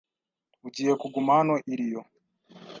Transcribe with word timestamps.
Ugiye 0.67 0.93
kuguma 1.01 1.31
hano 1.37 1.55
i 1.73 1.75
Rio? 1.79 2.01